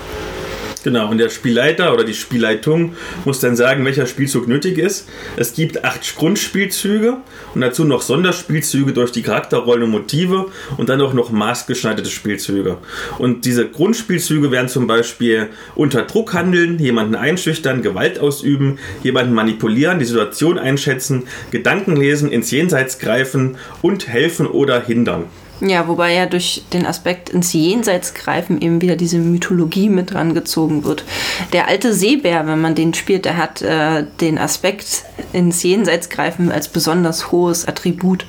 Genau, 0.82 1.08
und 1.08 1.18
der 1.18 1.28
Spielleiter 1.28 1.94
oder 1.94 2.02
die 2.02 2.14
Spielleitung 2.14 2.94
muss 3.24 3.38
dann 3.38 3.54
sagen, 3.54 3.84
welcher 3.84 4.06
Spielzug 4.06 4.48
nötig 4.48 4.78
ist. 4.78 5.08
Es 5.36 5.54
gibt 5.54 5.84
acht 5.84 6.16
Grundspielzüge 6.16 7.18
und 7.54 7.60
dazu 7.60 7.84
noch 7.84 8.02
Sonderspielzüge 8.02 8.92
durch 8.92 9.12
die 9.12 9.22
Charakterrollen 9.22 9.84
und 9.84 9.90
Motive 9.90 10.46
und 10.76 10.88
dann 10.88 11.00
auch 11.00 11.12
noch 11.12 11.30
maßgeschneiderte 11.30 12.10
Spielzüge. 12.10 12.78
Und 13.18 13.44
diese 13.44 13.68
Grundspielzüge 13.68 14.50
werden 14.50 14.68
zum 14.68 14.88
Beispiel 14.88 15.50
unter 15.76 16.02
Druck 16.02 16.34
handeln, 16.34 16.80
jemanden 16.80 17.14
einschüchtern, 17.14 17.82
Gewalt 17.82 18.18
ausüben, 18.18 18.78
jemanden 19.04 19.34
manipulieren, 19.34 20.00
die 20.00 20.04
Situation 20.04 20.58
einschätzen, 20.58 21.24
Gedanken 21.52 21.94
lesen, 21.94 22.30
ins 22.30 22.50
Jenseits 22.50 22.98
greifen 22.98 23.56
und 23.82 24.08
helfen 24.08 24.48
oder 24.48 24.82
hindern. 24.82 25.26
Ja, 25.64 25.86
wobei 25.86 26.12
ja 26.12 26.26
durch 26.26 26.64
den 26.72 26.86
Aspekt 26.86 27.28
ins 27.30 27.52
Jenseits 27.52 28.14
greifen 28.14 28.60
eben 28.60 28.80
wieder 28.80 28.96
diese 28.96 29.18
Mythologie 29.18 29.88
mit 29.88 30.12
rangezogen 30.12 30.82
wird. 30.82 31.04
Der 31.52 31.68
alte 31.68 31.94
Seebär, 31.94 32.44
wenn 32.48 32.60
man 32.60 32.74
den 32.74 32.94
spielt, 32.94 33.26
der 33.26 33.36
hat 33.36 33.62
äh, 33.62 34.04
den 34.20 34.38
Aspekt 34.38 35.04
ins 35.32 35.62
Jenseits 35.62 36.08
greifen 36.08 36.50
als 36.50 36.66
besonders 36.66 37.30
hohes 37.30 37.68
Attribut, 37.68 38.26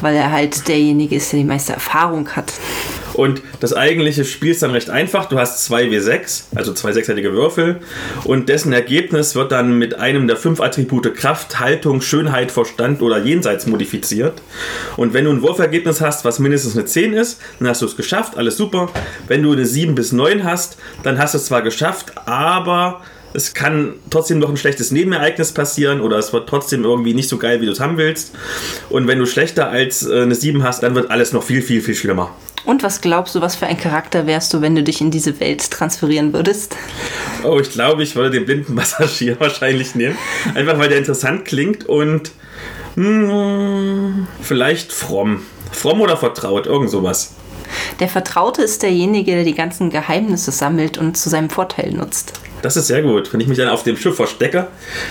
weil 0.00 0.16
er 0.16 0.32
halt 0.32 0.68
derjenige 0.68 1.16
ist, 1.16 1.32
der 1.32 1.40
die 1.40 1.44
meiste 1.44 1.74
Erfahrung 1.74 2.30
hat. 2.30 2.54
Und 3.14 3.42
das 3.60 3.74
eigentliche 3.74 4.24
Spiel 4.24 4.50
ist 4.52 4.62
dann 4.62 4.70
recht 4.70 4.90
einfach. 4.90 5.26
Du 5.26 5.38
hast 5.38 5.64
zwei 5.64 5.84
W6, 5.84 6.44
also 6.54 6.72
zwei 6.72 6.92
sechsseitige 6.92 7.32
Würfel. 7.32 7.80
Und 8.24 8.48
dessen 8.48 8.72
Ergebnis 8.72 9.34
wird 9.34 9.52
dann 9.52 9.78
mit 9.78 9.98
einem 9.98 10.26
der 10.26 10.36
fünf 10.36 10.60
Attribute 10.60 11.14
Kraft, 11.14 11.60
Haltung, 11.60 12.00
Schönheit, 12.00 12.50
Verstand 12.50 13.02
oder 13.02 13.18
Jenseits 13.18 13.66
modifiziert. 13.66 14.42
Und 14.96 15.14
wenn 15.14 15.24
du 15.24 15.30
ein 15.30 15.42
Wurfergebnis 15.42 16.00
hast, 16.00 16.24
was 16.24 16.38
mindestens 16.38 16.76
eine 16.76 16.86
10 16.86 17.12
ist, 17.14 17.40
dann 17.58 17.68
hast 17.68 17.82
du 17.82 17.86
es 17.86 17.96
geschafft, 17.96 18.36
alles 18.36 18.56
super. 18.56 18.88
Wenn 19.28 19.42
du 19.42 19.52
eine 19.52 19.66
7 19.66 19.94
bis 19.94 20.12
9 20.12 20.44
hast, 20.44 20.76
dann 21.02 21.18
hast 21.18 21.34
du 21.34 21.38
es 21.38 21.46
zwar 21.46 21.62
geschafft, 21.62 22.12
aber 22.26 23.00
es 23.32 23.54
kann 23.54 23.94
trotzdem 24.10 24.38
noch 24.38 24.48
ein 24.48 24.56
schlechtes 24.56 24.90
Nebenereignis 24.90 25.52
passieren 25.52 26.00
oder 26.00 26.18
es 26.18 26.32
wird 26.32 26.48
trotzdem 26.48 26.84
irgendwie 26.84 27.14
nicht 27.14 27.28
so 27.28 27.38
geil, 27.38 27.60
wie 27.60 27.66
du 27.66 27.72
es 27.72 27.80
haben 27.80 27.96
willst. 27.96 28.32
Und 28.88 29.06
wenn 29.06 29.18
du 29.18 29.26
schlechter 29.26 29.68
als 29.68 30.06
äh, 30.06 30.22
eine 30.22 30.34
7 30.34 30.62
hast, 30.62 30.82
dann 30.82 30.94
wird 30.94 31.10
alles 31.10 31.32
noch 31.32 31.42
viel, 31.42 31.62
viel, 31.62 31.80
viel 31.80 31.94
schlimmer. 31.94 32.34
Und 32.64 32.82
was 32.82 33.00
glaubst 33.00 33.34
du, 33.34 33.40
was 33.40 33.56
für 33.56 33.66
ein 33.66 33.78
Charakter 33.78 34.26
wärst 34.26 34.52
du, 34.52 34.60
wenn 34.60 34.74
du 34.74 34.82
dich 34.82 35.00
in 35.00 35.10
diese 35.10 35.40
Welt 35.40 35.70
transferieren 35.70 36.32
würdest? 36.32 36.76
Oh, 37.42 37.58
ich 37.58 37.70
glaube, 37.70 38.02
ich 38.02 38.16
würde 38.16 38.30
den 38.30 38.44
blinden 38.44 38.76
Passagier 38.76 39.36
wahrscheinlich 39.40 39.94
nehmen. 39.94 40.16
Einfach 40.54 40.78
weil 40.78 40.88
der 40.88 40.98
interessant 40.98 41.44
klingt 41.44 41.88
und 41.88 42.32
mh, 42.96 43.04
hm, 43.04 44.28
vielleicht 44.42 44.92
fromm. 44.92 45.42
Fromm 45.72 46.00
oder 46.00 46.16
vertraut, 46.16 46.66
irgend 46.66 46.90
sowas. 46.90 47.34
Der 48.00 48.08
Vertraute 48.08 48.62
ist 48.62 48.82
derjenige, 48.82 49.32
der 49.32 49.44
die 49.44 49.54
ganzen 49.54 49.90
Geheimnisse 49.90 50.50
sammelt 50.50 50.98
und 50.98 51.16
zu 51.16 51.30
seinem 51.30 51.50
Vorteil 51.50 51.92
nutzt. 51.92 52.40
Das 52.62 52.76
ist 52.76 52.88
sehr 52.88 53.02
gut. 53.02 53.32
Wenn 53.32 53.40
ich 53.40 53.46
mich 53.46 53.58
dann 53.58 53.68
auf 53.68 53.84
dem 53.84 53.96
Schiff 53.96 54.16
verstecke, 54.16 54.66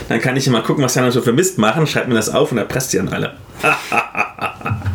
dann 0.07 0.19
kann 0.19 0.35
ich 0.35 0.45
immer 0.45 0.61
gucken, 0.61 0.83
was 0.83 0.93
die 0.93 1.11
so 1.11 1.21
für 1.21 1.33
Mist 1.33 1.57
machen, 1.57 1.87
schreibt 1.87 2.07
mir 2.07 2.15
das 2.15 2.29
auf 2.29 2.51
und 2.51 2.57
erpresst 2.57 2.93
die 2.93 2.99
an 2.99 3.09
alle. 3.09 3.37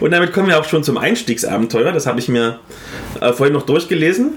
und 0.00 0.10
damit 0.10 0.32
kommen 0.32 0.48
wir 0.48 0.58
auch 0.58 0.64
schon 0.64 0.84
zum 0.84 0.98
Einstiegsabenteuer. 0.98 1.92
Das 1.92 2.06
habe 2.06 2.20
ich 2.20 2.28
mir 2.28 2.58
äh, 3.20 3.32
vorhin 3.32 3.54
noch 3.54 3.66
durchgelesen. 3.66 4.32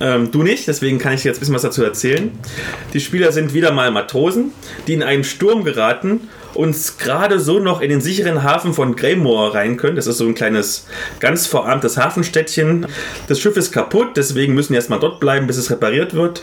Ähm, 0.00 0.30
du 0.30 0.42
nicht, 0.42 0.66
deswegen 0.66 0.98
kann 0.98 1.12
ich 1.12 1.24
jetzt 1.24 1.36
ein 1.36 1.40
bisschen 1.40 1.54
was 1.54 1.62
dazu 1.62 1.82
erzählen. 1.82 2.30
Die 2.92 3.00
Spieler 3.00 3.32
sind 3.32 3.54
wieder 3.54 3.72
mal 3.72 3.90
Matrosen, 3.90 4.52
die 4.86 4.94
in 4.94 5.02
einen 5.02 5.24
Sturm 5.24 5.64
geraten 5.64 6.28
und 6.54 6.76
gerade 6.98 7.38
so 7.38 7.58
noch 7.58 7.80
in 7.80 7.90
den 7.90 8.00
sicheren 8.00 8.42
Hafen 8.42 8.72
von 8.72 8.96
Greymore 8.96 9.54
rein 9.54 9.76
können. 9.76 9.96
Das 9.96 10.06
ist 10.06 10.18
so 10.18 10.26
ein 10.26 10.34
kleines, 10.34 10.86
ganz 11.20 11.46
verarmtes 11.46 11.96
Hafenstädtchen. 11.96 12.86
Das 13.28 13.38
Schiff 13.38 13.56
ist 13.56 13.72
kaputt, 13.72 14.16
deswegen 14.16 14.54
müssen 14.54 14.72
die 14.72 14.76
erstmal 14.76 15.00
dort 15.00 15.20
bleiben, 15.20 15.46
bis 15.46 15.56
es 15.56 15.70
repariert 15.70 16.14
wird. 16.14 16.42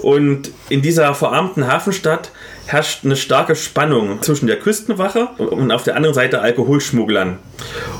Und 0.00 0.50
in 0.68 0.82
dieser 0.82 1.14
verarmten 1.14 1.66
Hafenstadt 1.66 2.30
herrscht 2.66 3.04
eine 3.04 3.16
starke 3.16 3.54
Spannung 3.54 4.22
zwischen 4.22 4.46
der 4.46 4.58
Küstenwache 4.58 5.28
und 5.38 5.70
auf 5.70 5.84
der 5.84 5.96
anderen 5.96 6.14
Seite 6.14 6.40
Alkoholschmugglern. 6.40 7.38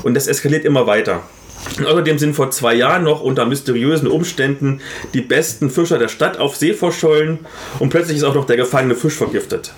Und 0.03 0.13
das 0.13 0.27
eskaliert 0.27 0.65
immer 0.65 0.87
weiter. 0.87 1.21
Außerdem 1.79 2.19
sind 2.19 2.35
vor 2.35 2.51
zwei 2.51 2.75
Jahren 2.75 3.03
noch 3.03 3.21
unter 3.21 3.45
mysteriösen 3.45 4.07
Umständen 4.07 4.81
die 5.13 5.21
besten 5.21 5.69
Fischer 5.69 5.97
der 5.97 6.09
Stadt 6.09 6.37
auf 6.37 6.55
See 6.55 6.73
verschollen 6.73 7.39
und 7.79 7.89
plötzlich 7.89 8.17
ist 8.17 8.23
auch 8.23 8.35
noch 8.35 8.45
der 8.45 8.57
gefangene 8.57 8.95
Fisch 8.95 9.15
vergiftet. 9.15 9.73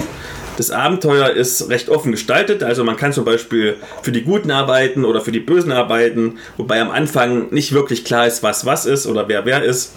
Das 0.57 0.71
Abenteuer 0.71 1.31
ist 1.31 1.69
recht 1.69 1.89
offen 1.89 2.11
gestaltet, 2.11 2.63
also 2.63 2.83
man 2.83 2.95
kann 2.95 3.11
zum 3.11 3.25
Beispiel 3.25 3.75
für 4.01 4.13
die 4.13 4.21
Guten 4.21 4.51
arbeiten 4.51 5.03
oder 5.03 5.19
für 5.19 5.33
die 5.33 5.41
Bösen 5.41 5.71
arbeiten, 5.71 6.37
wobei 6.55 6.79
am 6.81 6.91
Anfang 6.91 7.49
nicht 7.51 7.73
wirklich 7.73 8.05
klar 8.05 8.25
ist, 8.25 8.41
was 8.41 8.65
was 8.65 8.85
ist 8.85 9.05
oder 9.05 9.27
wer 9.27 9.45
wer 9.45 9.63
ist. 9.63 9.93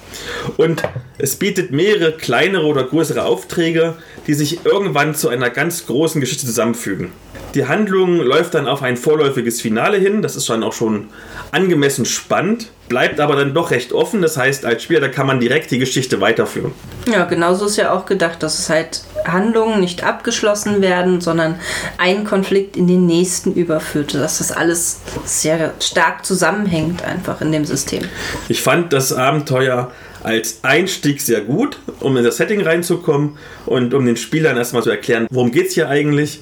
Und 0.57 0.83
es 1.19 1.37
bietet 1.37 1.71
mehrere 1.71 2.12
kleinere 2.12 2.67
oder 2.67 2.83
größere 2.83 3.25
Aufträge, 3.25 3.95
die 4.27 4.35
sich 4.35 4.65
irgendwann 4.65 5.15
zu 5.15 5.29
einer 5.29 5.50
ganz 5.50 5.87
großen 5.87 6.21
Geschichte 6.21 6.47
zusammenfügen. 6.47 7.12
Die 7.55 7.67
Handlung 7.67 8.21
läuft 8.21 8.55
dann 8.55 8.67
auf 8.69 8.83
ein 8.83 8.97
vorläufiges 8.97 9.61
Finale 9.61 9.97
hin, 9.97 10.23
das 10.23 10.37
ist 10.37 10.50
dann 10.50 10.62
auch 10.62 10.73
schon 10.73 11.09
angemessen 11.50 12.05
spannend, 12.05 12.71
bleibt 12.88 13.21
aber 13.21 13.37
dann 13.37 13.55
doch 13.55 13.71
recht 13.71 13.93
offen. 13.93 14.23
Das 14.23 14.37
heißt, 14.37 14.67
als 14.67 14.83
Spieler 14.83 15.09
kann 15.09 15.27
man 15.27 15.41
direkt 15.41 15.71
die 15.71 15.79
Geschichte 15.79 16.21
weiterführen. 16.21 16.73
Ja, 17.11 17.25
genauso 17.25 17.67
ist 17.67 17.77
ja 17.77 17.93
auch 17.93 18.07
gedacht, 18.07 18.43
dass 18.43 18.59
es 18.59 18.69
halt 18.69 19.03
Handlungen 19.33 19.81
nicht 19.81 20.05
abgeschlossen 20.05 20.81
werden, 20.83 21.21
sondern 21.21 21.57
ein 21.99 22.25
Konflikt 22.25 22.77
in 22.77 22.87
den 22.87 23.07
nächsten 23.07 23.55
überführt. 23.55 24.15
Dass 24.15 24.39
das 24.39 24.53
alles 24.53 25.01
sehr 25.25 25.75
stark 25.81 26.25
zusammenhängt 26.25 27.05
einfach 27.05 27.41
in 27.41 27.53
dem 27.53 27.65
System. 27.65 28.05
Ich 28.49 28.63
fand 28.63 28.93
das 28.93 29.13
Abenteuer 29.13 29.91
als 30.23 30.61
Einstieg 30.63 31.21
sehr 31.21 31.41
gut, 31.43 31.79
um 32.01 32.17
in 32.17 32.25
das 32.25 32.39
Setting 32.39 32.61
reinzukommen 32.63 33.39
und 33.67 33.95
um 33.95 34.05
den 34.05 34.17
Spielern 34.17 34.57
erstmal 34.57 34.83
zu 34.83 34.91
erklären, 34.91 35.27
worum 35.31 35.53
geht 35.53 35.69
es 35.69 35.75
hier 35.75 35.89
eigentlich. 35.89 36.41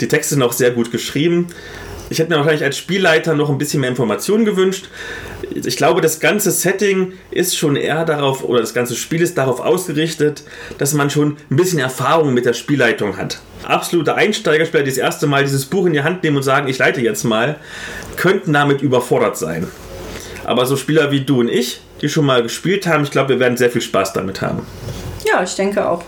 Die 0.00 0.08
Texte 0.08 0.34
sind 0.34 0.42
auch 0.42 0.52
sehr 0.52 0.70
gut 0.70 0.90
geschrieben. 0.90 1.48
Ich 2.10 2.18
hätte 2.18 2.30
mir 2.30 2.36
wahrscheinlich 2.36 2.64
als 2.64 2.78
Spielleiter 2.78 3.34
noch 3.34 3.50
ein 3.50 3.58
bisschen 3.58 3.80
mehr 3.80 3.90
Informationen 3.90 4.44
gewünscht. 4.44 4.88
Ich 5.52 5.76
glaube, 5.76 6.00
das 6.00 6.20
ganze 6.20 6.50
Setting 6.50 7.12
ist 7.30 7.56
schon 7.56 7.76
eher 7.76 8.04
darauf, 8.04 8.44
oder 8.44 8.60
das 8.60 8.74
ganze 8.74 8.94
Spiel 8.96 9.20
ist 9.20 9.36
darauf 9.36 9.60
ausgerichtet, 9.60 10.42
dass 10.78 10.94
man 10.94 11.10
schon 11.10 11.36
ein 11.50 11.56
bisschen 11.56 11.78
Erfahrung 11.78 12.32
mit 12.32 12.46
der 12.46 12.54
Spielleitung 12.54 13.16
hat. 13.16 13.40
Absolute 13.64 14.14
Einsteigerspieler, 14.14 14.84
die 14.84 14.90
das 14.90 14.98
erste 14.98 15.26
Mal 15.26 15.44
dieses 15.44 15.66
Buch 15.66 15.86
in 15.86 15.92
die 15.92 16.02
Hand 16.02 16.22
nehmen 16.22 16.36
und 16.36 16.42
sagen, 16.42 16.68
ich 16.68 16.78
leite 16.78 17.00
jetzt 17.00 17.24
mal, 17.24 17.56
könnten 18.16 18.52
damit 18.52 18.80
überfordert 18.80 19.36
sein. 19.36 19.66
Aber 20.44 20.64
so 20.64 20.76
Spieler 20.76 21.10
wie 21.10 21.20
du 21.20 21.40
und 21.40 21.48
ich, 21.48 21.80
die 22.00 22.08
schon 22.08 22.24
mal 22.24 22.42
gespielt 22.42 22.86
haben, 22.86 23.04
ich 23.04 23.10
glaube, 23.10 23.30
wir 23.30 23.40
werden 23.40 23.58
sehr 23.58 23.70
viel 23.70 23.82
Spaß 23.82 24.14
damit 24.14 24.40
haben. 24.40 24.66
Ja, 25.26 25.42
ich 25.42 25.54
denke 25.56 25.86
auch. 25.86 26.02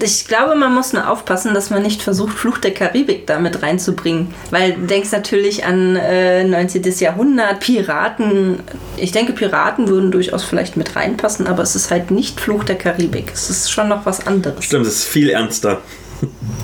Ich 0.00 0.26
glaube, 0.26 0.54
man 0.54 0.74
muss 0.74 0.92
nur 0.92 1.08
aufpassen, 1.08 1.54
dass 1.54 1.70
man 1.70 1.82
nicht 1.82 2.02
versucht, 2.02 2.36
Fluch 2.36 2.58
der 2.58 2.72
Karibik 2.72 3.26
damit 3.26 3.62
reinzubringen. 3.62 4.34
Weil 4.50 4.72
du 4.72 4.86
denkst 4.86 5.12
natürlich 5.12 5.64
an 5.64 5.96
äh, 5.96 6.44
19. 6.44 6.82
Jahrhundert, 6.98 7.60
Piraten. 7.60 8.60
Ich 8.96 9.12
denke, 9.12 9.32
Piraten 9.32 9.88
würden 9.88 10.10
durchaus 10.10 10.44
vielleicht 10.44 10.76
mit 10.76 10.96
reinpassen, 10.96 11.46
aber 11.46 11.62
es 11.62 11.76
ist 11.76 11.90
halt 11.90 12.10
nicht 12.10 12.40
Fluch 12.40 12.64
der 12.64 12.76
Karibik. 12.76 13.30
Es 13.32 13.50
ist 13.50 13.70
schon 13.70 13.88
noch 13.88 14.06
was 14.06 14.26
anderes. 14.26 14.64
Stimmt, 14.64 14.86
es 14.86 14.96
ist 14.96 15.04
viel 15.04 15.30
ernster. 15.30 15.80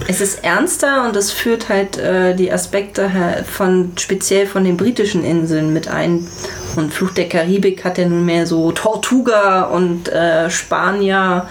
Es 0.08 0.20
ist 0.20 0.44
ernster 0.44 1.04
und 1.04 1.16
es 1.16 1.30
führt 1.30 1.68
halt 1.68 1.98
äh, 1.98 2.34
die 2.34 2.50
Aspekte 2.50 3.10
von 3.50 3.92
speziell 3.96 4.46
von 4.46 4.64
den 4.64 4.76
britischen 4.76 5.24
Inseln 5.24 5.72
mit 5.72 5.88
ein. 5.88 6.26
Und 6.76 6.92
Fluch 6.92 7.10
der 7.10 7.28
Karibik 7.28 7.84
hat 7.84 7.98
ja 7.98 8.08
nun 8.08 8.24
mehr 8.24 8.46
so 8.46 8.72
Tortuga 8.72 9.64
und 9.64 10.08
äh, 10.08 10.48
Spanier 10.50 11.48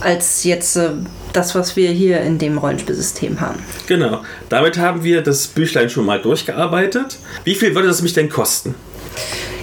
als 0.00 0.44
jetzt 0.44 0.76
äh, 0.76 0.90
das, 1.32 1.54
was 1.54 1.76
wir 1.76 1.90
hier 1.90 2.20
in 2.20 2.38
dem 2.38 2.58
Rollenspielsystem 2.58 3.40
haben. 3.40 3.58
Genau. 3.86 4.22
Damit 4.48 4.78
haben 4.78 5.02
wir 5.04 5.22
das 5.22 5.46
Büchlein 5.46 5.90
schon 5.90 6.06
mal 6.06 6.20
durchgearbeitet. 6.20 7.18
Wie 7.44 7.54
viel 7.54 7.74
würde 7.74 7.88
das 7.88 8.02
mich 8.02 8.12
denn 8.12 8.28
kosten? 8.28 8.74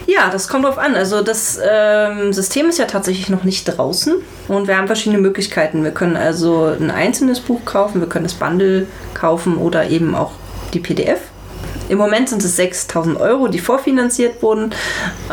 Ja, 0.08 0.30
das 0.32 0.48
kommt 0.48 0.65
drauf 0.65 0.77
an. 0.77 0.96
Also 0.96 1.22
das 1.22 1.60
ähm, 1.63 2.32
System 2.32 2.70
ist 2.70 2.77
ja 2.77 2.86
tatsächlich 2.86 3.30
noch 3.30 3.44
nicht 3.44 3.65
draußen 3.65 4.15
und 4.48 4.68
wir 4.68 4.77
haben 4.77 4.88
verschiedene 4.88 5.22
Möglichkeiten. 5.22 5.84
Wir 5.84 5.92
können 5.92 6.15
also 6.15 6.65
ein 6.80 6.92
einzelnes 6.92 7.39
Buch 7.39 7.65
kaufen, 7.65 8.01
wir 8.01 8.08
können 8.08 8.25
das 8.25 8.36
Bundle 8.36 8.88
kaufen 9.13 9.58
oder 9.58 9.89
eben 9.89 10.13
auch 10.13 10.34
die 10.74 10.80
PDF. 10.80 11.20
Im 11.89 11.98
Moment 11.98 12.30
sind 12.30 12.44
es 12.44 12.56
6000 12.56 13.20
Euro, 13.20 13.48
die 13.48 13.60
vorfinanziert 13.60 14.42
wurden 14.42 14.74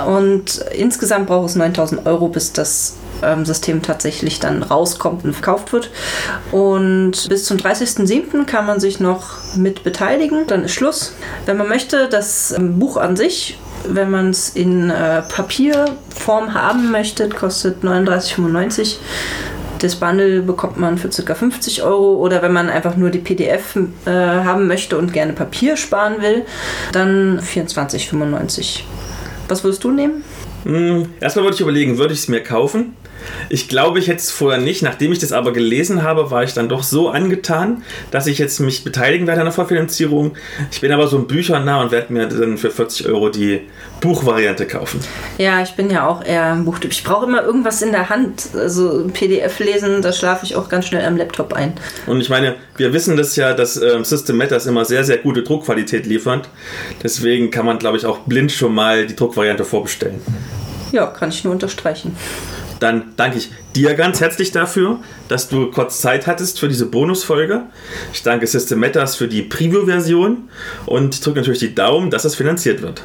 und 0.06 0.58
insgesamt 0.76 1.26
braucht 1.26 1.50
es 1.50 1.56
9000 1.56 2.06
Euro, 2.06 2.28
bis 2.28 2.52
das 2.52 2.96
System 3.44 3.82
tatsächlich 3.82 4.40
dann 4.40 4.62
rauskommt 4.62 5.24
und 5.24 5.32
verkauft 5.32 5.72
wird. 5.72 5.90
Und 6.50 7.28
bis 7.28 7.44
zum 7.44 7.56
30.07. 7.56 8.44
kann 8.44 8.66
man 8.66 8.80
sich 8.80 9.00
noch 9.00 9.54
mit 9.56 9.84
beteiligen. 9.84 10.46
Dann 10.46 10.64
ist 10.64 10.72
Schluss. 10.72 11.14
Wenn 11.46 11.56
man 11.56 11.68
möchte, 11.68 12.08
das 12.08 12.52
ähm, 12.52 12.78
Buch 12.78 12.96
an 12.96 13.16
sich 13.16 13.58
wenn 13.88 14.10
man 14.10 14.30
es 14.30 14.50
in 14.50 14.90
äh, 14.90 15.22
Papierform 15.22 16.54
haben 16.54 16.90
möchte, 16.90 17.28
kostet 17.28 17.82
39,95. 17.82 18.98
Das 19.80 19.96
Bundle 19.96 20.42
bekommt 20.42 20.78
man 20.78 20.96
für 20.96 21.08
ca. 21.08 21.34
50 21.34 21.82
Euro 21.82 22.14
oder 22.14 22.40
wenn 22.42 22.52
man 22.52 22.68
einfach 22.68 22.96
nur 22.96 23.10
die 23.10 23.18
PDF 23.18 23.76
äh, 24.06 24.10
haben 24.10 24.68
möchte 24.68 24.96
und 24.96 25.12
gerne 25.12 25.32
Papier 25.32 25.76
sparen 25.76 26.22
will, 26.22 26.44
dann 26.92 27.40
24,95. 27.40 28.82
Was 29.48 29.64
würdest 29.64 29.82
du 29.82 29.90
nehmen? 29.90 30.22
Hm, 30.64 31.08
erstmal 31.20 31.44
wollte 31.44 31.56
ich 31.56 31.60
überlegen, 31.62 31.98
würde 31.98 32.14
ich 32.14 32.20
es 32.20 32.28
mir 32.28 32.44
kaufen? 32.44 32.94
Ich 33.48 33.68
glaube, 33.68 33.98
ich 33.98 34.08
hätte 34.08 34.20
es 34.20 34.30
vorher 34.30 34.60
nicht. 34.60 34.82
Nachdem 34.82 35.12
ich 35.12 35.18
das 35.18 35.32
aber 35.32 35.52
gelesen 35.52 36.02
habe, 36.02 36.30
war 36.30 36.42
ich 36.44 36.54
dann 36.54 36.68
doch 36.68 36.82
so 36.82 37.08
angetan, 37.08 37.82
dass 38.10 38.26
ich 38.26 38.38
jetzt 38.38 38.60
mich 38.60 38.84
beteiligen 38.84 39.26
werde 39.26 39.40
an 39.40 39.46
der 39.46 39.52
Vorfinanzierung. 39.52 40.36
Ich 40.70 40.80
bin 40.80 40.92
aber 40.92 41.08
so 41.08 41.18
ein 41.18 41.26
Büchernah 41.26 41.82
und 41.82 41.90
werde 41.90 42.12
mir 42.12 42.26
dann 42.26 42.58
für 42.58 42.70
40 42.70 43.06
Euro 43.06 43.28
die 43.28 43.60
Buchvariante 44.00 44.66
kaufen. 44.66 45.00
Ja, 45.38 45.62
ich 45.62 45.72
bin 45.72 45.90
ja 45.90 46.06
auch 46.06 46.24
eher 46.24 46.52
ein 46.52 46.64
Buchtyp. 46.64 46.92
Ich 46.92 47.04
brauche 47.04 47.26
immer 47.26 47.42
irgendwas 47.42 47.82
in 47.82 47.92
der 47.92 48.08
Hand. 48.08 48.48
Also 48.54 49.06
PDF 49.12 49.58
lesen, 49.58 50.02
da 50.02 50.12
schlafe 50.12 50.44
ich 50.44 50.56
auch 50.56 50.68
ganz 50.68 50.86
schnell 50.86 51.04
am 51.04 51.16
Laptop 51.16 51.52
ein. 51.52 51.74
Und 52.06 52.20
ich 52.20 52.28
meine, 52.28 52.56
wir 52.76 52.92
wissen 52.92 53.16
das 53.16 53.36
ja, 53.36 53.54
dass 53.54 53.80
ähm, 53.80 54.04
System 54.04 54.36
Matters 54.36 54.66
immer 54.66 54.84
sehr, 54.84 55.04
sehr 55.04 55.18
gute 55.18 55.42
Druckqualität 55.42 56.06
liefert. 56.06 56.48
Deswegen 57.02 57.50
kann 57.50 57.66
man, 57.66 57.78
glaube 57.78 57.96
ich, 57.96 58.06
auch 58.06 58.20
blind 58.20 58.50
schon 58.50 58.74
mal 58.74 59.06
die 59.06 59.14
Druckvariante 59.14 59.64
vorbestellen. 59.64 60.20
Ja, 60.90 61.06
kann 61.06 61.30
ich 61.30 61.44
nur 61.44 61.52
unterstreichen 61.52 62.16
dann 62.82 63.12
danke 63.16 63.38
ich 63.38 63.50
dir 63.76 63.94
ganz 63.94 64.20
herzlich 64.20 64.50
dafür, 64.50 64.98
dass 65.28 65.48
du 65.48 65.70
kurz 65.70 66.00
Zeit 66.00 66.26
hattest 66.26 66.58
für 66.58 66.68
diese 66.68 66.86
Bonusfolge. 66.86 67.62
Ich 68.12 68.22
danke 68.22 68.46
System 68.46 68.80
Matters 68.80 69.16
für 69.16 69.28
die 69.28 69.42
Preview-Version 69.42 70.48
und 70.86 71.24
drücke 71.24 71.38
natürlich 71.38 71.60
die 71.60 71.74
Daumen, 71.74 72.10
dass 72.10 72.24
es 72.24 72.34
finanziert 72.34 72.82
wird. 72.82 73.02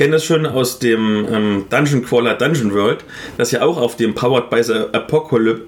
Kenne 0.00 0.12
das 0.12 0.24
schon 0.24 0.46
aus 0.46 0.78
dem 0.78 1.28
ähm, 1.30 1.66
Dungeon 1.68 2.02
Crawler 2.02 2.34
Dungeon 2.34 2.72
World, 2.72 3.04
das 3.36 3.50
ja 3.50 3.60
auch 3.60 3.76
auf 3.76 3.96
dem 3.96 4.14
Powered 4.14 4.48
by 4.48 4.62
the 4.62 4.72
Apocalypse, 4.94 5.66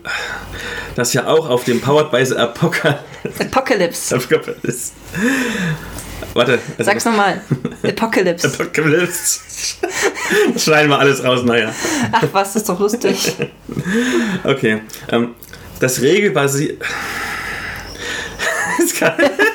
das 0.95 1.13
ja 1.13 1.27
auch 1.27 1.51
auf 1.51 1.65
dem 1.65 1.83
Powered 1.83 2.11
by 2.11 2.25
the 2.25 2.37
Apocalypse, 2.37 2.97
Apocalypse. 3.39 4.15
Apocalypse 4.17 4.93
Warte. 6.33 6.61
Also 6.79 6.91
Sag's 6.91 7.05
nochmal. 7.05 7.43
Apocalypse. 7.83 8.47
Apocalypse. 8.49 9.41
Das 10.55 10.65
schneiden 10.65 10.89
wir 10.89 10.99
alles 10.99 11.23
raus, 11.23 11.43
naja. 11.45 11.71
Ach 12.11 12.25
was, 12.33 12.57
ist 12.57 12.71
doch 12.71 12.81
lustig. 12.81 13.35
Okay. 14.45 14.81
Ähm, 15.11 15.35
das 15.79 16.01
Regelbasiert. 16.01 16.83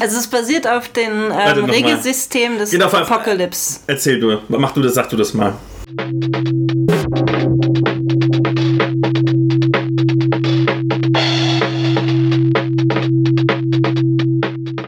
Also 0.00 0.18
es 0.18 0.26
basiert 0.26 0.66
auf 0.66 0.88
dem 0.88 1.30
ähm. 1.30 1.64
Regelsystem 1.64 2.58
des 2.58 2.70
Genau, 2.70 2.86
Apocalypse. 2.86 3.80
Erzähl 3.86 4.20
du. 4.20 4.38
Mach 4.48 4.72
du 4.72 4.82
das, 4.82 4.94
sag 4.94 5.08
du 5.10 5.16
das 5.16 5.34
mal. 5.34 5.54